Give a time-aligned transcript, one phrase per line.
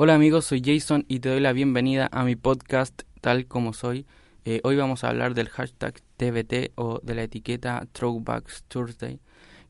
[0.00, 4.06] Hola amigos, soy Jason y te doy la bienvenida a mi podcast tal como soy.
[4.44, 9.18] Eh, hoy vamos a hablar del hashtag TBT o de la etiqueta Throwbacks Thursday,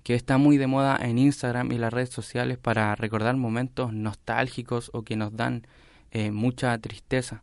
[0.02, 4.90] que está muy de moda en Instagram y las redes sociales para recordar momentos nostálgicos
[4.92, 5.66] o que nos dan
[6.10, 7.42] eh, mucha tristeza.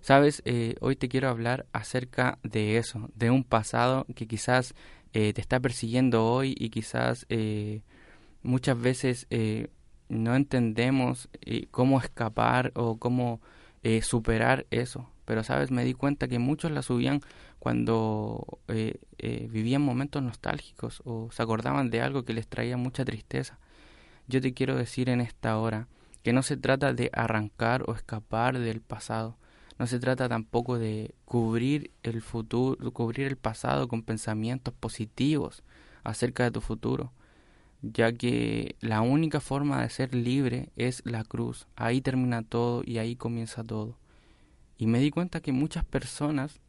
[0.00, 4.76] Sabes, eh, hoy te quiero hablar acerca de eso, de un pasado que quizás
[5.10, 7.26] te está persiguiendo hoy y quizás
[8.44, 9.26] muchas veces
[10.10, 13.40] no entendemos eh, cómo escapar o cómo
[13.82, 15.08] eh, superar eso.
[15.24, 15.70] Pero, ¿sabes?
[15.70, 17.20] Me di cuenta que muchos la subían
[17.58, 18.98] cuando eh,
[19.50, 23.58] vivían momentos nostálgicos o se acordaban de algo que les traía mucha tristeza.
[24.26, 25.86] Yo te quiero decir en esta hora
[26.22, 29.36] que no se trata de arrancar o escapar del pasado.
[29.78, 35.62] No se trata tampoco de cubrir el futuro, cubrir el pasado con pensamientos positivos
[36.02, 37.12] acerca de tu futuro
[37.82, 41.66] ya que la única forma de ser libre es la cruz.
[41.76, 43.96] Ahí termina todo y ahí comienza todo.
[44.76, 46.60] Y me di cuenta que muchas personas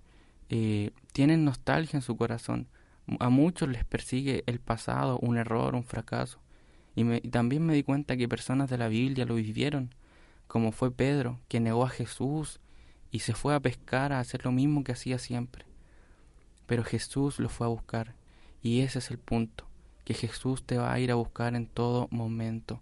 [0.49, 2.67] eh, tienen nostalgia en su corazón.
[3.19, 6.39] A muchos les persigue el pasado, un error, un fracaso.
[6.95, 9.93] Y, y también me di cuenta que personas de la Biblia lo vivieron,
[10.47, 12.59] como fue Pedro, que negó a Jesús
[13.11, 15.65] y se fue a pescar a hacer lo mismo que hacía siempre.
[16.67, 18.15] Pero Jesús lo fue a buscar.
[18.61, 19.70] Y ese es el punto
[20.03, 22.81] que Jesús te va a ir a buscar en todo momento.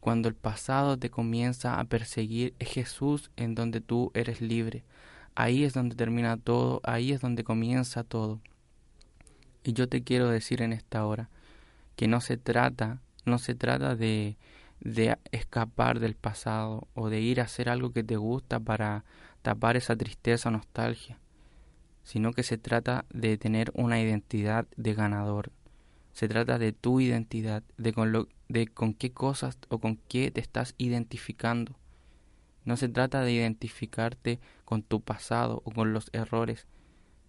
[0.00, 4.84] Cuando el pasado te comienza a perseguir, es Jesús en donde tú eres libre.
[5.34, 8.40] Ahí es donde termina todo, ahí es donde comienza todo.
[9.64, 11.28] Y yo te quiero decir en esta hora
[11.96, 14.36] que no se trata, no se trata de,
[14.80, 19.04] de escapar del pasado o de ir a hacer algo que te gusta para
[19.42, 21.18] tapar esa tristeza o nostalgia,
[22.04, 25.50] sino que se trata de tener una identidad de ganador,
[26.16, 30.30] se trata de tu identidad, de con, lo, de con qué cosas o con qué
[30.30, 31.76] te estás identificando.
[32.64, 36.68] No se trata de identificarte con tu pasado o con los errores.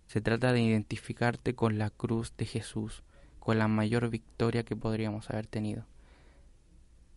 [0.07, 3.03] Se trata de identificarte con la cruz de Jesús,
[3.41, 5.85] con la mayor victoria que podríamos haber tenido.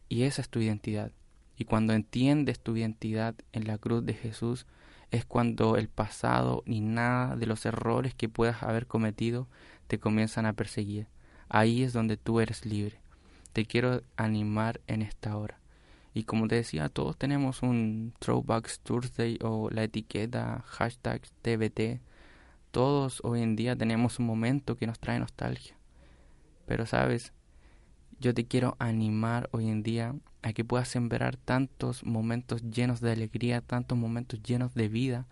[0.09, 1.13] Y esa es tu identidad.
[1.57, 4.67] Y cuando entiendes tu identidad en la cruz de Jesús,
[5.13, 9.47] es cuando el pasado ni nada de los errores que puedas haber cometido
[9.87, 11.07] te comienzan a perseguir
[11.50, 13.00] Ahí es donde tú eres libre.
[13.53, 15.59] Te quiero animar en esta hora.
[16.15, 22.00] Y como te decía, todos tenemos un Throwbacks Thursday o la etiqueta hashtag TBT.
[22.71, 25.75] Todos hoy en día tenemos un momento que nos trae nostalgia.
[26.66, 27.33] Pero sabes,
[28.21, 33.10] yo te quiero animar hoy en día a que puedas sembrar tantos momentos llenos de
[33.10, 35.27] alegría, tantos momentos llenos de vida,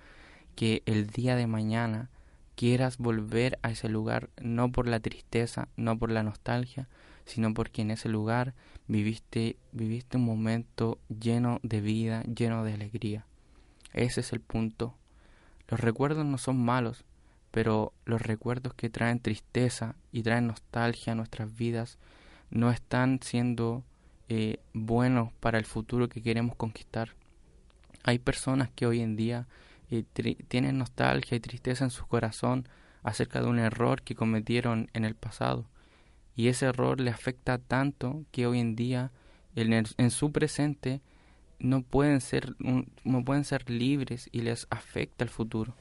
[0.57, 2.11] que el día de mañana
[2.59, 6.89] quieras volver a ese lugar no por la tristeza, no por la nostalgia,
[7.25, 8.53] sino porque en ese lugar
[8.89, 13.25] viviste viviste un momento lleno de vida, lleno de alegría.
[13.93, 14.97] Ese es el punto.
[15.69, 17.05] Los recuerdos no son malos,
[17.53, 21.97] pero los recuerdos que traen tristeza y traen nostalgia a nuestras vidas
[22.51, 23.85] no están siendo
[24.29, 27.11] eh, buenos para el futuro que queremos conquistar.
[28.03, 29.47] Hay personas que hoy en día
[29.91, 32.69] y tienen nostalgia y tristeza en su corazón
[33.03, 35.67] acerca de un error que cometieron en el pasado.
[36.37, 39.11] Y ese error le afecta tanto que hoy en día
[39.57, 41.01] en, en su presente
[41.59, 45.75] no pueden, ser, no pueden ser libres y les afecta el futuro.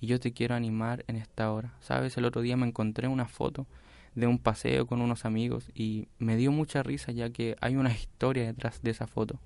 [0.00, 1.74] Y yo te quiero animar en esta hora.
[1.80, 3.66] Sabes, el otro día me encontré una foto
[4.14, 7.92] de un paseo con unos amigos y me dio mucha risa ya que hay una
[7.94, 9.40] historia detrás de esa foto.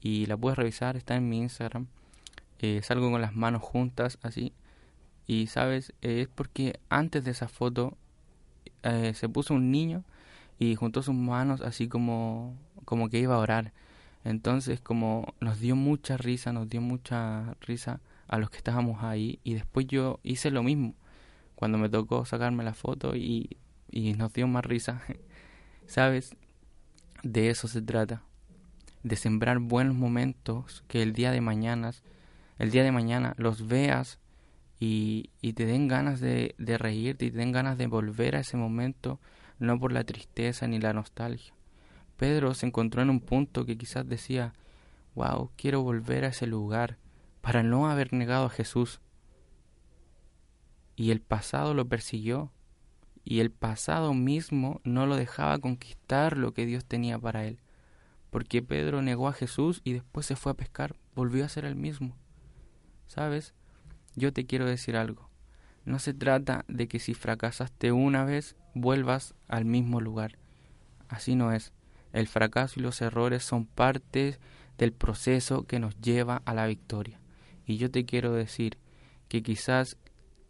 [0.00, 1.86] Y la puedes revisar, está en mi Instagram
[2.60, 4.52] eh, salgo con las manos juntas así
[5.26, 7.96] y sabes eh, es porque antes de esa foto
[8.82, 10.04] eh, se puso un niño
[10.58, 13.72] y juntó sus manos así como como que iba a orar
[14.24, 19.38] entonces como nos dio mucha risa nos dio mucha risa a los que estábamos ahí
[19.44, 20.94] y después yo hice lo mismo
[21.56, 23.56] cuando me tocó sacarme la foto y,
[23.90, 25.02] y nos dio más risa.
[25.86, 26.36] ¿Sabes?
[27.24, 28.22] De eso se trata.
[29.02, 31.92] De sembrar buenos momentos que el día de mañana,
[32.58, 34.18] el día de mañana los veas
[34.78, 38.56] y, y te den ganas de, reírte y te den ganas de volver a ese
[38.56, 39.20] momento,
[39.58, 41.54] no por la tristeza ni la nostalgia.
[42.16, 44.52] Pedro se encontró en un punto que quizás decía,
[45.14, 46.98] wow, quiero volver a ese lugar
[47.40, 49.00] para no haber negado a Jesús.
[50.94, 52.50] Y el pasado lo persiguió,
[53.22, 57.58] y el pasado mismo no lo dejaba conquistar lo que Dios tenía para él,
[58.30, 61.74] porque Pedro negó a Jesús y después se fue a pescar, volvió a ser el
[61.74, 62.14] mismo.
[63.06, 63.54] ¿Sabes?
[64.14, 65.30] Yo te quiero decir algo.
[65.84, 70.38] No se trata de que si fracasaste una vez vuelvas al mismo lugar.
[71.08, 71.72] Así no es.
[72.12, 74.38] El fracaso y los errores son parte
[74.78, 77.20] del proceso que nos lleva a la victoria.
[77.66, 78.78] Y yo te quiero decir
[79.28, 79.96] que quizás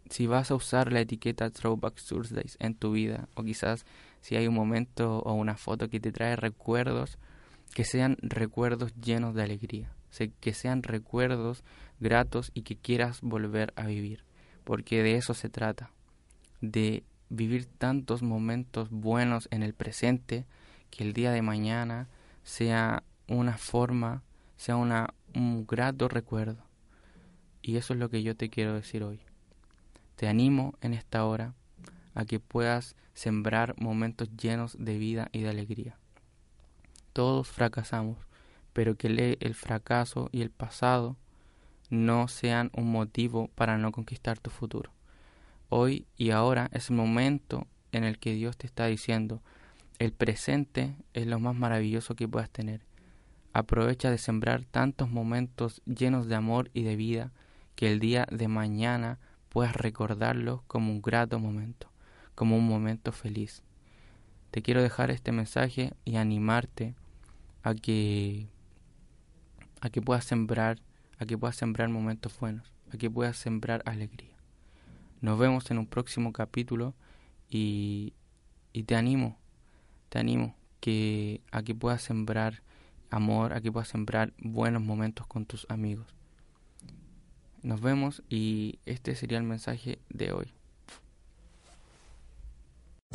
[0.09, 3.85] si vas a usar la etiqueta Throwback Thursdays en tu vida, o quizás
[4.21, 7.17] si hay un momento o una foto que te trae recuerdos,
[7.73, 9.91] que sean recuerdos llenos de alegría,
[10.39, 11.63] que sean recuerdos
[11.99, 14.23] gratos y que quieras volver a vivir,
[14.63, 15.91] porque de eso se trata,
[16.61, 20.45] de vivir tantos momentos buenos en el presente,
[20.89, 22.07] que el día de mañana
[22.43, 24.23] sea una forma,
[24.55, 26.63] sea una, un grato recuerdo.
[27.61, 29.19] Y eso es lo que yo te quiero decir hoy.
[30.15, 31.53] Te animo en esta hora
[32.13, 35.97] a que puedas sembrar momentos llenos de vida y de alegría.
[37.13, 38.17] Todos fracasamos,
[38.73, 41.17] pero que el fracaso y el pasado
[41.89, 44.91] no sean un motivo para no conquistar tu futuro.
[45.69, 49.41] Hoy y ahora es el momento en el que Dios te está diciendo,
[49.99, 52.81] el presente es lo más maravilloso que puedas tener.
[53.53, 57.31] Aprovecha de sembrar tantos momentos llenos de amor y de vida
[57.75, 59.19] que el día de mañana
[59.49, 61.89] puedas recordarlos como un grato momento,
[62.35, 63.63] como un momento feliz.
[64.51, 66.95] Te quiero dejar este mensaje y animarte
[67.63, 68.47] a que
[69.81, 70.79] a que puedas sembrar,
[71.19, 74.35] a que puedas sembrar momentos buenos, a que puedas sembrar alegría.
[75.21, 76.93] Nos vemos en un próximo capítulo
[77.49, 78.13] y,
[78.73, 79.37] y te animo
[80.09, 82.61] te animo que a que puedas sembrar
[83.09, 86.07] amor, a que puedas sembrar buenos momentos con tus amigos.
[87.63, 90.56] Nos vemos y este sería el mensaje de hoy.